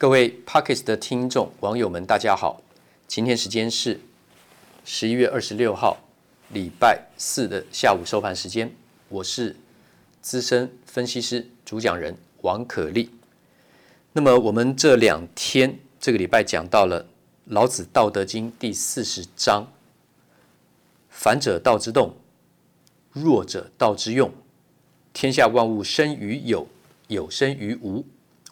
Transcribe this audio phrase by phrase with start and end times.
[0.00, 2.62] 各位 Podcast 的听众、网友们，大家好。
[3.06, 4.00] 今天时间是
[4.82, 5.98] 十一月二十六号，
[6.54, 8.72] 礼拜四的下午收盘时间。
[9.10, 9.54] 我是
[10.22, 13.10] 资深分析师、主讲人王可立。
[14.14, 17.04] 那么我们这两天这个礼拜讲到了
[17.44, 19.70] 《老子·道德经》第四十章
[21.10, 22.16] ：“反者道之动，
[23.12, 24.32] 弱者道之用。
[25.12, 26.66] 天下万物生于有，
[27.08, 28.02] 有生于无。”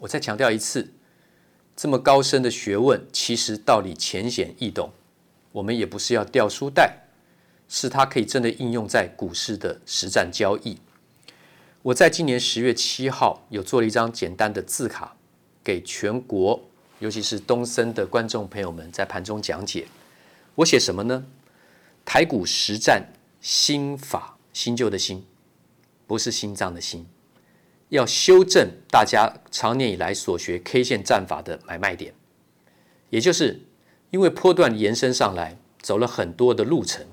[0.00, 0.92] 我再强调一次。
[1.78, 4.90] 这么高深的学问，其实道理浅显易懂。
[5.52, 7.04] 我们也不是要掉书袋，
[7.68, 10.78] 是它可以真的应用在股市的实战交易。
[11.82, 15.14] 我在今年十月七号有做了一张简单的字卡，
[15.62, 16.60] 给全国，
[16.98, 19.86] 尤其是东森的观众朋友们在盘中讲解。
[20.56, 21.24] 我写什么呢？
[22.04, 23.06] 台股实战
[23.40, 25.24] 心法，新旧的新，
[26.08, 27.06] 不是心脏的心。
[27.90, 32.12] 要修正大家长年以来所学 K 线战法的买卖点，
[33.10, 33.60] 也就是
[34.10, 37.06] 因为波段延伸上来，走了很多的路程，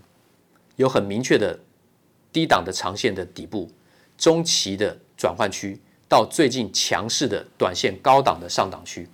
[0.76, 1.59] 有很明确的
[2.34, 3.72] 低档的长线的底部，
[4.18, 9.08] 中期的转换区，到最近强势的短线高档的上档区，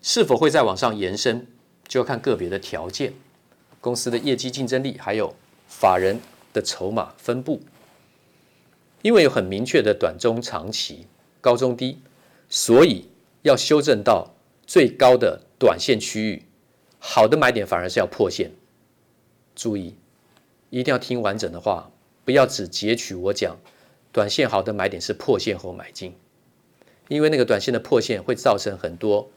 [0.00, 1.46] 是否会再往上延伸，
[1.88, 3.12] 就要看个别的条件、
[3.80, 5.34] 公司的业绩竞争力，还有
[5.66, 6.20] 法人
[6.52, 7.60] 的筹码分布。
[9.02, 11.06] 因为有很明确的短中长期
[11.40, 11.98] 高中低，
[12.48, 13.08] 所以
[13.42, 14.34] 要修正到
[14.66, 16.42] 最高的短线区域，
[16.98, 18.50] 好的买点反而是要破线。
[19.54, 19.94] 注意，
[20.70, 21.90] 一定要听完整的话，
[22.24, 23.56] 不要只截取我讲
[24.12, 26.14] 短线好的买点是破线后买进，
[27.08, 29.30] 因为那个短线的破线会造成很多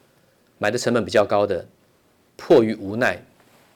[0.58, 1.68] 买的成本比较高的，
[2.36, 3.24] 迫于无奈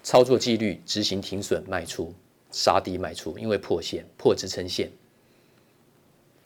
[0.04, 2.14] 操作纪律执行停损卖出
[2.52, 4.92] 杀低卖出，因为破线破支撑线。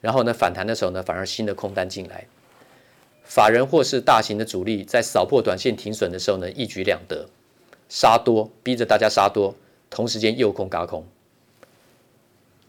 [0.02, 2.26] 然后呢，反弹的时候呢，反而新的空单进来，
[3.24, 7.28] 法人或是大型的主力在扫破短线停损的时候呢，一举两得，
[7.90, 9.56] 杀多逼着大家杀多，
[9.90, 11.06] 同时间诱空轧空。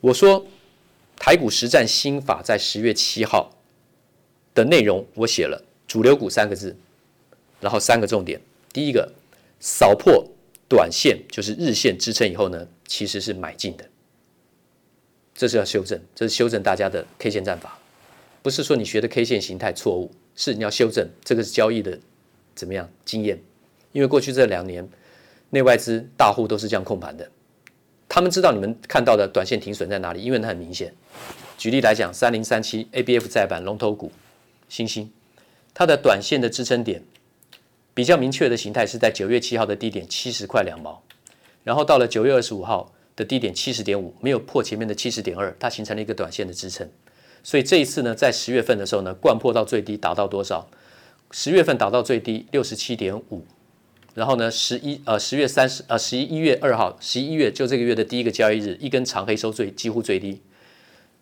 [0.01, 0.47] 我说
[1.17, 3.51] 台股实战心法在十月七号
[4.55, 6.77] 的内容，我写了主流股三个字，
[7.61, 8.41] 然后三个重点：
[8.73, 9.13] 第一个，
[9.61, 10.27] 扫破
[10.69, 13.85] 短线就是日线支撑以后呢，其实是买进的。
[15.41, 17.79] 这是要修正，这是修正大家的 K 线战法，
[18.43, 21.99] 不是说你学的 K 线形态错误，是你要修正这个是交易的
[22.55, 23.41] 怎么样经验？
[23.93, 24.87] 因为过去这两年，
[25.49, 27.27] 内外资大户都是这样控盘的，
[28.07, 30.93] 他们知道你们看到的短线停损在哪里，因为它很明显。
[31.57, 34.13] 举例来讲，三零三七 ABF 载板龙头股，
[34.69, 35.11] 欣兴，
[35.73, 37.03] 它的短线的支撑点
[37.95, 41.03] 比较明确的形态是在九月七号的低点七十块两毛，
[41.65, 42.93] 然后到了九月二十五号。
[43.21, 46.89] 的低点七十点五没有破前面的七十点二，它形成了一个短线的支撑。
[47.43, 50.67] 所以这一次呢，在十月份的时候呢，掼破到最低达到多少？
[51.31, 53.45] 十月份达到最低六十七点五，
[54.15, 60.41] 然后呢，十一呃十月三十呃十一月二号，十一月就这个月的第一个交易日，一根长黑收最几乎最低，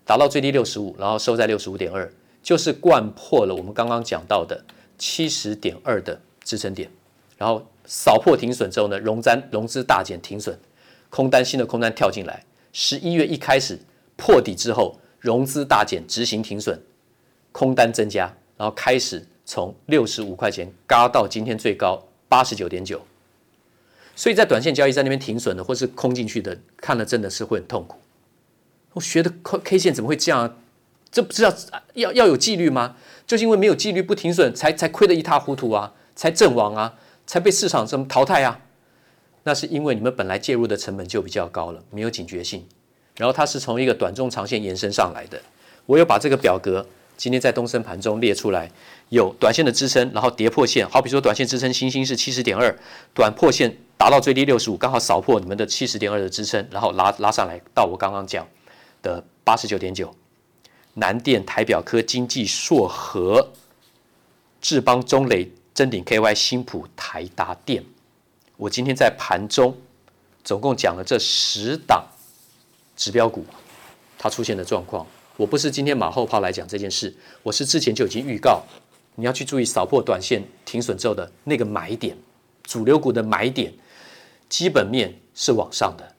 [0.05, 2.09] 达到最低六十五，然后收在六十五点二，
[2.45, 4.65] 就是掼破了我们刚刚讲到的
[4.97, 6.89] 七十点二的支撑点，
[7.37, 10.57] 然后扫破停损之后呢，融资融资大减停损。
[11.11, 13.79] 空单新的空单跳进来，十一月一开始
[14.17, 16.81] 破底之后，融资大减，执行停损，
[17.53, 23.01] 空单增加，然后开始从六十五块钱嘎到今天最高八十九点九。
[24.15, 27.99] 所以在短线交易在那边停损的或是空进去的，看了真的是会很痛苦。
[28.95, 30.59] 我学的 K K 线怎么会这样？
[31.11, 31.55] 这不是要
[31.95, 32.97] 要要有纪律吗？
[33.27, 36.97] 就是因为没有纪律不停损，才才亏得一塌糊涂啊，才阵亡啊，
[37.27, 38.61] 才被市场这么淘汰啊。
[39.49, 42.63] 那是因为你们本来介入的成本就比较高了，没有警觉性。
[43.17, 45.41] 然后它是从一个短中长线延伸上来的。
[45.87, 46.87] 我有把这个表格
[47.17, 48.71] 今天在东森盘中列出来，
[49.09, 50.87] 有短线的支撑，然后跌破线。
[50.91, 52.79] 好比说短线支撑星星是七十点二，
[53.15, 58.47] 短破线达到最低六十五，刚好扫破你们的七十点二的支撑，然后拉拉上来到我刚刚讲
[59.01, 60.15] 的八十九点九。
[60.93, 63.49] 南电、台表科、经济、硕和、
[64.61, 67.83] 智邦、中磊、臻鼎 KY、新普、台达电。
[68.59, 69.73] 我今天在盘中
[70.43, 72.05] 总共讲了这十档
[72.97, 73.47] 指标股，
[74.19, 75.07] 它出现的状况。
[75.37, 77.15] 我不是今天马后炮来讲这件事，
[77.45, 78.65] 我是之前就已经预告，
[79.15, 82.19] 你要去注意扫破短线停损之后的那个买点，
[82.65, 83.73] 主流股的买点，
[84.49, 86.17] 基本面是往上的，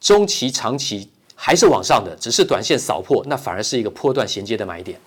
[0.00, 4.98] 中期、长期还是往上的，只是短线扫破，那反而是一个波段衔接的买点。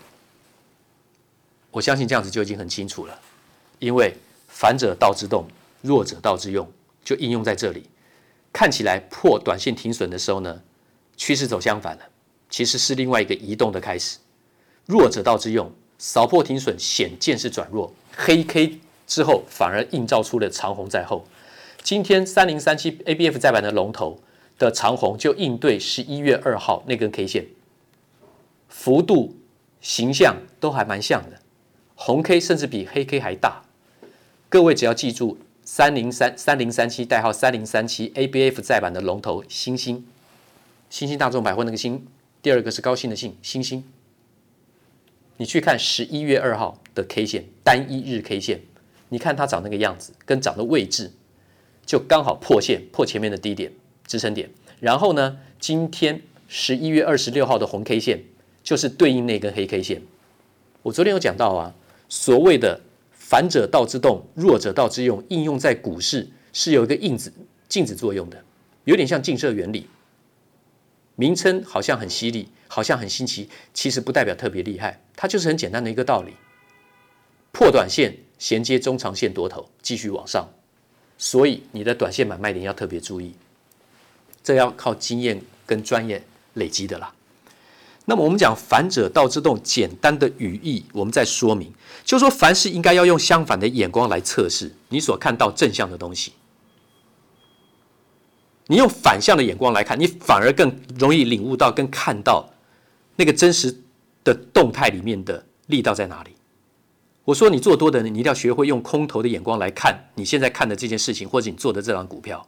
[1.71, 3.19] 我相信这样子就已经很清楚了，
[3.79, 4.15] 因为
[4.47, 5.47] 反者道之动。
[5.85, 6.69] 弱者道之用，
[7.03, 7.89] 就应用在这里。
[8.51, 10.61] 看起来破短线停损的时候呢，
[11.15, 12.03] 趋势走相反了，
[12.49, 14.17] 其实是另外一个移动的开始。
[14.85, 21.25] 弱者道之用，扫破停损显见是转弱，黑 K 之后反而映照出了长红在后。
[21.83, 24.19] 今天三零三七 ABF 再版的龙头
[24.57, 27.45] 的长红就应对十一月二号那根 K 线，
[28.69, 29.35] 幅度、
[29.81, 31.39] 形象都还蛮像的，
[31.95, 33.61] 红 K 甚至比黑 K 还大。
[34.47, 40.05] 各位只要记住三零三三零三七代号三零三七 ABF 再版的龙头欣兴，
[40.91, 42.05] 欣兴大众百货那个星，
[42.43, 43.83] 第二个是高兴的兴，欣兴。
[45.37, 48.61] 你去看十一月二号的 K 线，单一日 K 线，
[49.09, 51.11] 你看它长那个样子，跟长的位置，
[51.83, 53.73] 就刚好破线，破前面的低点
[54.05, 54.49] 支撑点。
[54.79, 58.23] 然后呢，今天十一月二十六号的红 K 线，
[58.63, 60.03] 就是对应那根黑 K 线。
[60.83, 61.73] 我昨天有讲到啊，
[62.07, 62.81] 所谓的
[63.27, 67.33] 反者道之动，弱者道之用，应用在股市是有一个印子
[67.67, 68.45] 镜子作用的，
[68.83, 69.87] 有点像镜射原理。
[71.15, 76.35] 名称好像很犀利，好像很新奇，其实不代表特别厉害，它就是很简单的一个道理。
[77.51, 80.47] 破短线衔接中长线多头，继续往上，
[81.17, 83.33] 所以你的短线买卖点要特别注意，
[84.43, 86.21] 这要靠经验跟专业
[86.53, 87.14] 累积的啦。
[88.05, 91.73] 那么我们讲反者道之动，简单的语义，我们再说明，
[92.03, 96.33] 就说凡事应该要用相反的眼光来测试你所看到正向的东西。
[98.67, 102.47] 你用反向的眼光来看，你反而更容易领悟到跟看到
[103.15, 103.75] 那个真实
[104.23, 106.31] 的动态里面的力道在哪里。
[107.23, 112.47] 我说你做多的，你一定要学会用空头的眼光来看你现在看的这件事情，或者你做的这张股票。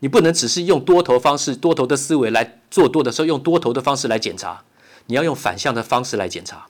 [0.00, 4.62] 你不能只是用多头方式、多头的思维来做多的时候，用多头的方式来检查。
[5.06, 6.66] 你要用反向的方式来检查。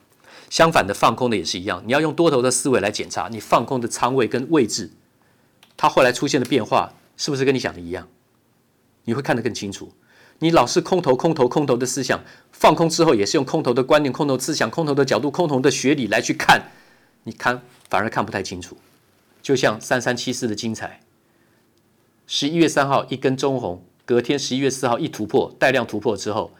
[0.50, 4.92] 相反的，放空的也是一样，你要用多头的思维来检查你放空的仓位跟位置，
[5.76, 8.06] 它后来出现的变化是不是跟你想的一样？
[9.04, 9.92] 你会看得更清楚。
[10.40, 12.22] 你老是空头、空头、空头的思想，
[12.52, 16.70] 放空之后也是用空头的观念、空头思想、空头的角度、空头的学理来去看，
[17.24, 18.76] 你看反而看不太清楚。
[19.42, 21.00] 就像三三七四的精彩，
[22.26, 26.52] 十一月三号一根中红，隔天十一月四号一突破带量突破之后，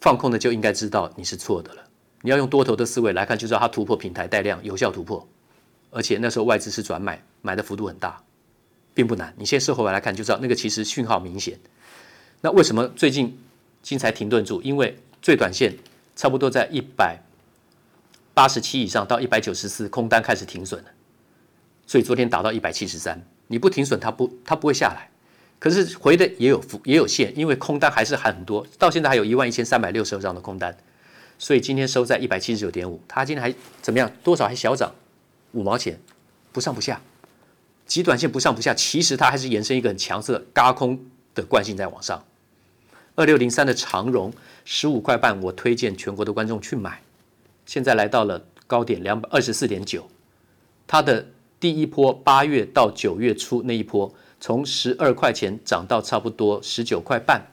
[0.00, 1.82] 放空的就应该知道你是错的了。
[2.22, 5.26] 你要用多头的思维来看，就知道它突破平台带量有效突破，
[5.90, 8.20] 而且那时候外资是转买，买的幅度很大，
[8.92, 9.32] 并不难。
[9.38, 11.58] 你现在事后来来看就知道那个其实讯号明显。
[12.40, 13.38] 那为什么最近
[13.82, 14.60] 精彩停顿住？
[14.62, 15.76] 因为最短线
[16.16, 17.20] 差不多在一百
[18.34, 20.90] 八十七以上到一百九十四，空单开始停损了，
[21.86, 25.10] 所以昨天打到一百七十三，你不停损，它不它不会下来。
[25.58, 30.76] 可是回的也有幅也有限，因为空单还是很多，到现在还有一万一千三百六十二张的空单，
[31.38, 33.52] 所以今天收在一百七十九点五，它今天还
[33.82, 34.10] 怎么样？
[34.22, 34.94] 多少还小涨
[35.52, 35.98] 五毛钱，
[36.52, 37.00] 不上不下，
[37.86, 40.98] 极短线不上不下，其实它还是延伸一个很强势的轧空
[41.34, 42.22] 的惯性在往上。
[43.16, 44.32] 二六零三的长荣
[44.64, 47.02] 十五块半，我推荐全国的观众去买。
[47.66, 50.08] 现在来到了高点两百二十四点九，
[50.86, 51.26] 它的
[51.58, 57.46] 第一波八月到九月初那一波，从十二块钱涨到差不多十九块半，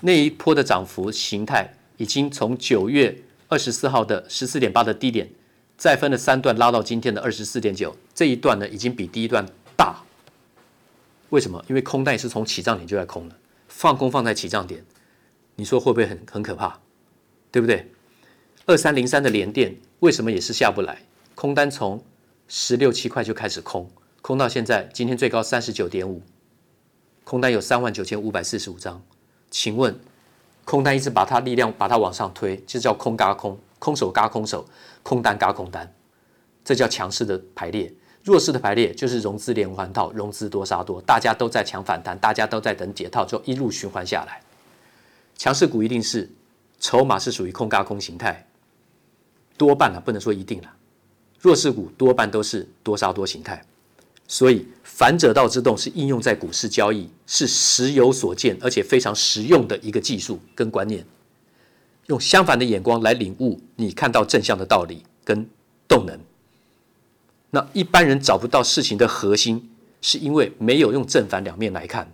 [0.00, 5.28] 那一波的涨幅形态已经从九月二十四号的十四点八的低点，
[5.76, 9.46] 再分了三段拉到今天的二十四点九，这一段呢已经比第一段
[9.76, 10.02] 大。
[11.30, 11.64] 为什么？
[11.68, 13.36] 因为空单也是从起涨点就在空了。
[13.68, 14.84] 放空放在起涨点，
[15.56, 16.78] 你说会不会很很可怕？
[17.50, 17.90] 对不对？
[18.64, 21.02] 二三零三的连电为什么也是下不来？
[21.34, 22.02] 空单从
[22.48, 23.90] 十六七块就开始空，
[24.26, 26.20] 空到现在，今天最高三十九点五，
[27.22, 29.00] 空单有三万九千五百四十五张。
[29.52, 29.96] 请问，
[30.64, 34.66] 空单一直把它力量把它往上推，就叫空嘎空，空手嘎空手，
[35.04, 35.94] 空单嘎空单，
[36.64, 37.94] 这叫强势的排列。
[38.24, 44.42] 弱势的排列就是融资连环套，融资多杀多，大家都在抢反弹，大家都在等解套，就一路循环下来。
[45.36, 46.28] 强势股一定是
[46.80, 48.44] 筹码是属于空嘎空形态，
[49.56, 50.74] 多半啊不能说一定了。
[51.38, 53.64] 弱势股多半都是多杀多形态，
[54.28, 61.04] 所以反者道之动是应用在股市交易，是时有所见，而且非常实用的一个技术跟观念。
[62.06, 65.44] 用相反的眼光来领悟你看到正向的道理跟
[65.88, 66.18] 动能。
[67.50, 69.70] 那一般人找不到事情的核心，
[70.02, 72.10] 是因为没有用正反两面来看。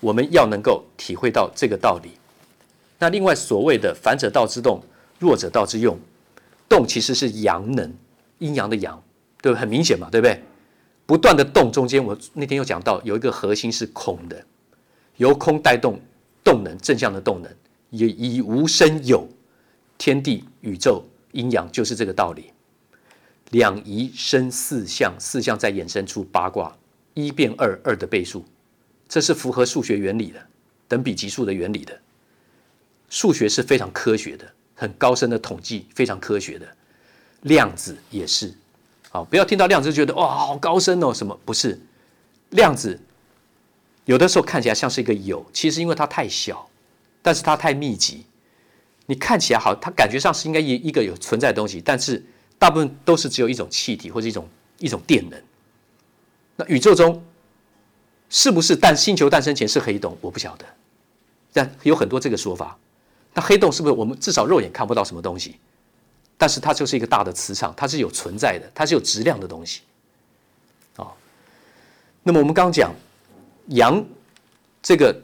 [0.00, 2.10] 我们要能够体会到这个道理。
[2.98, 4.82] 那另外所谓的反者道之动，
[5.18, 5.98] 弱者道之用，
[6.68, 7.92] 动其实是阳能，
[8.38, 9.02] 阴阳的阳，
[9.40, 9.60] 对不对？
[9.60, 10.42] 很明显嘛，对不对？
[11.04, 14.44] 不断的动中间，我那天又讲到有一个核心是空的，
[15.16, 16.00] 由空带动
[16.44, 17.52] 动能，正向的动能，
[17.90, 19.28] 以以无生有，
[19.98, 22.50] 天地宇宙阴阳就是这个道理。
[23.50, 26.74] 两仪生四象，四象再衍生出八卦，
[27.12, 28.44] 一变二，二的倍数，
[29.08, 30.40] 这是符合数学原理的，
[30.88, 32.00] 等比级数的原理的。
[33.10, 36.66] 数学是非常科学的，很高深的统计，非常科学的。
[37.42, 38.54] 量子也是，
[39.12, 41.78] 啊，不要听到量子就觉得哇好高深哦，什么不是？
[42.50, 42.98] 量子
[44.04, 46.68] 有的时候看起来像是一个有，其实因为它太小，
[47.22, 48.24] 但是它太密集，
[49.06, 52.24] 你看起来好，它感觉上是应该一一个有存在的东西，但是
[52.58, 55.40] 大部分都是只有一种气体或者一种一种电能。
[56.56, 57.22] 那宇宙中
[58.28, 60.16] 是不是诞星球诞生前是黑洞？
[60.20, 60.64] 我不晓得，
[61.52, 62.76] 但有很多这个说法。
[63.34, 65.56] 那黑洞是不是我们至少肉眼看不到什么东西？
[66.42, 69.82] 但是它就是一个大的磁场，它是有存在的，它是有质量的东西。
[70.96, 71.12] 啊、哦，
[72.24, 72.92] 那么我们刚讲
[73.68, 74.04] 阳
[74.82, 75.16] 这个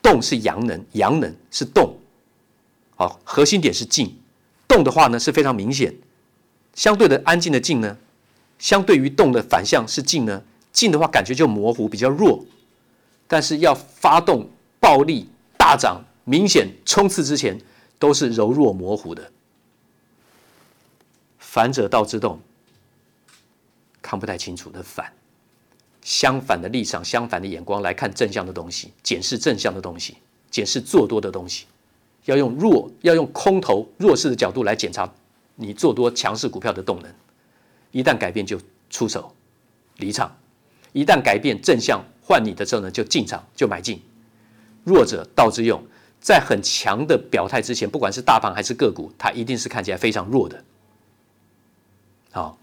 [0.00, 1.96] 动是阳能，阳能是动，
[2.94, 4.16] 好、哦，核心点是静。
[4.68, 5.92] 动的话呢是非常明显，
[6.76, 7.96] 相对的安静的静呢，
[8.60, 10.40] 相对于动的反向是静呢，
[10.72, 12.40] 静的话感觉就模糊比较弱，
[13.26, 15.28] 但是要发动暴力
[15.58, 17.60] 大涨明显冲刺之前
[17.98, 19.28] 都是柔弱模糊的。
[21.52, 22.40] 反者道之动，
[24.00, 25.12] 看不太清楚的反，
[26.00, 30.16] 相反的立场，相反的眼光来看正向的东西，检视正向的东西，
[30.50, 31.66] 检视做多的东西，
[32.24, 35.06] 要用弱，要用空头弱势的角度来检查
[35.54, 37.14] 你做多强势股票的动能。
[37.90, 39.30] 一旦改变就出手
[39.98, 40.34] 离场，
[40.94, 44.00] 一旦改变正向换你的时候呢，就进场就买进。
[44.84, 45.84] 弱者道之用，
[46.18, 50.64] 在很强的表态之前，不管是大盘还是个股，它一定是看起来非常弱的。
[52.32, 52.58] 好，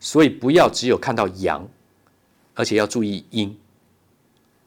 [0.00, 1.66] 所以不要只有看到阳，
[2.54, 3.56] 而且要注意阴。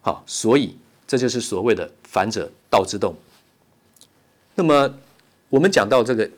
[0.02, 0.76] 好，所以
[1.06, 3.14] 这就是所谓的反者道之动。
[4.56, 4.92] 那么
[5.50, 6.26] 我们讲到这个《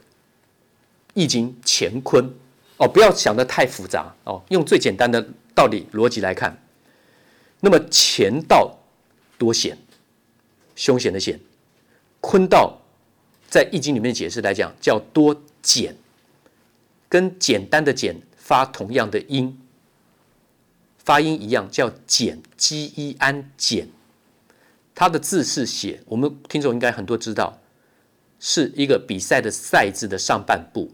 [1.13, 2.27] 易经》乾坤
[2.77, 5.23] 哦，不要想的太复杂哦，用最简单的
[5.53, 6.57] 道理逻辑来看。
[7.59, 8.75] 那么乾道
[9.37, 9.77] 多险，
[10.75, 11.37] 凶险的险；
[12.21, 12.75] 坤道
[13.47, 15.95] 在《易经》里面解释来讲叫多俭。
[17.09, 19.59] 跟简单的“简”发同样的音，
[20.99, 23.89] 发音一样，叫“简”，积一安简。
[24.93, 27.59] 它的字是写，我们听众应该很多知道，
[28.39, 30.91] 是一个比赛的“赛”字的上半部。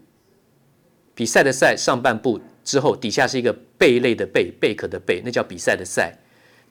[1.14, 6.18] 比赛的“赛”上半部之后，底下是一个贝类的“贝”，贝壳的“贝”，那叫比赛的“赛”。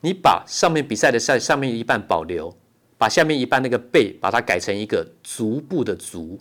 [0.01, 2.55] 你把上面比赛的“赛”上面一半保留，
[2.97, 6.39] 把下面一半那个“贝”把它改成一个足部的“足”，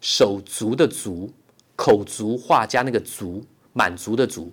[0.00, 1.32] 手足的“足”。
[1.78, 4.50] 口足画加那个足，满足的足，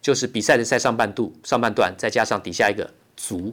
[0.00, 3.52] 就是比赛的赛上半度上半段，再加上底下一个足，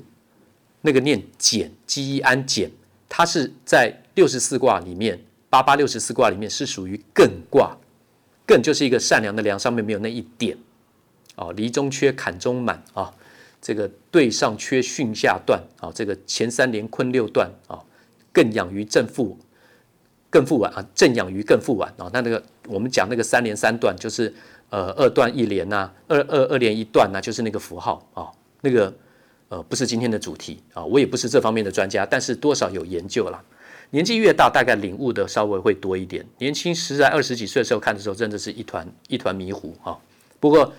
[0.81, 2.69] 那个念简，积一安简，
[3.09, 5.19] 它是在六十四卦里面，
[5.50, 7.75] 八八六十四卦里面是属于艮卦，
[8.45, 10.55] 艮就是一个善良的良，上面没有那一点，
[11.35, 13.12] 哦，离中缺，坎中满啊，
[13.59, 17.81] 这个兑上缺，巽下断啊，这个乾三连，坤六断啊，
[18.31, 19.39] 艮养于正负。
[20.33, 22.09] 更复晚啊，正养鱼更复晚啊。
[22.11, 24.33] 那那个我们讲那个三连三断，就是
[24.71, 28.25] 呃二断一连呐、二二二连一断呐、就是那个符号啊。
[28.61, 28.91] 那个
[29.49, 33.39] 呃不是今天的主题啊，我也不是这方面的专家，但是多少有研究了。
[33.91, 36.25] 年纪越大，大概领悟的稍微会多一点。
[36.39, 39.95] 年轻时在二十几岁的时候看的时候，真的是一团一团迷糊啊。
[40.39, 40.73] 不过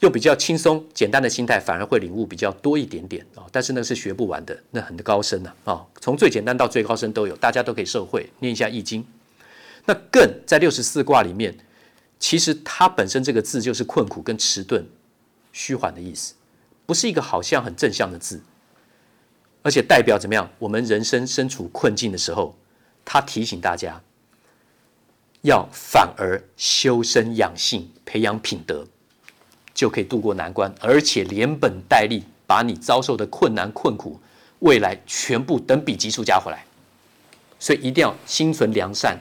[0.00, 3.44] 又比较轻松简单的心态，反而会领悟比较多一点点啊。
[3.52, 5.86] 但是那是学不完的，那很高深呐啊。
[6.00, 8.30] 从最简单到最高深都有，大家都可以受惠。
[8.40, 9.02] 念一下《易经》。
[9.84, 11.54] 那艮在六十四卦里面，
[12.18, 14.86] 其实它本身这个字就是困苦跟迟钝、
[15.52, 16.34] 虚缓的意思，
[16.86, 18.42] 不是一个好像很正向的字，
[19.62, 20.50] 而且代表怎么样？
[20.58, 22.56] 我们人生身处困境的时候，
[23.04, 24.02] 它提醒大家
[25.42, 28.86] 要反而修身养性、培养品德，
[29.74, 34.20] 就可以度过难关，而且连本带利把你遭受的困难困苦，
[34.60, 36.64] 未来全部等比级数加回来。
[37.58, 39.18] 所以一定要心存良善。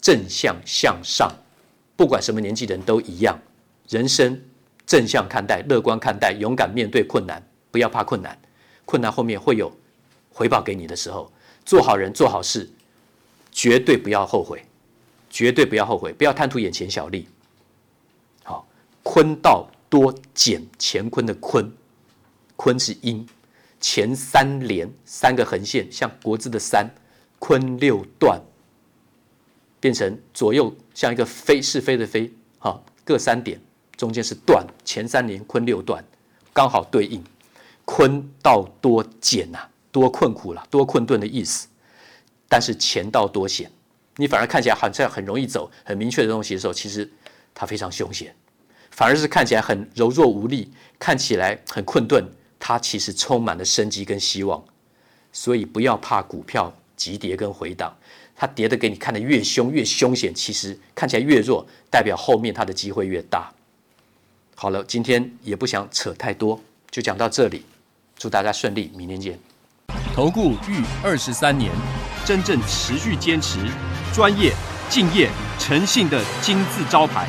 [0.00, 1.28] 正向向上，
[1.96, 3.36] 不管什么年纪的人都一样。
[3.88, 4.40] 人生
[4.86, 7.42] 正向看待，乐观看待，勇敢面对困难，
[7.72, 8.38] 不要怕困难。
[8.84, 9.70] 困难后面会有
[10.30, 11.30] 回报给你的时候，
[11.64, 12.70] 做好人做好事，
[13.50, 14.64] 绝对不要后悔，
[15.28, 17.26] 绝对不要后悔，不要贪图眼前小利。
[19.10, 21.72] 坤道多俭，乾坤的坤，
[22.56, 23.26] 坤是阴，
[23.80, 26.86] 前三连，三个横线像国字的三，
[27.38, 28.38] 坤六断。
[29.80, 33.58] 变成左右像一个飞是非的非，好，各三点，
[33.96, 36.04] 中间是断，乾三连，坤六断，
[36.52, 37.24] 刚好对应。
[37.86, 39.58] 坤道多俭呐，
[39.90, 41.66] 多困苦了，多困顿的意思。
[42.46, 43.72] 但是乾道多险，
[44.16, 47.10] 你反而看起来好像很容易走，很明确的东西的时候，其实
[47.54, 48.36] 它非常凶险。
[48.98, 52.20] 反而是看起来很柔弱无力，看起来很困顿，
[52.58, 54.60] 它其实充满了生机跟希望。
[55.32, 57.96] 所以不要怕股票急跌跟回档。
[58.34, 63.52] 它跌的给你看的越凶越凶险，其实看起来越弱，代表后面它的机会越大。
[64.56, 67.64] 好了，今天也不想扯太多，就讲到这里。
[68.16, 69.38] 祝大家顺利，明天见。
[70.12, 71.70] 投顾逾二十三年，
[72.24, 73.60] 真正持续坚持、
[74.12, 74.52] 专业、
[74.90, 77.28] 敬业、诚信的金字招牌。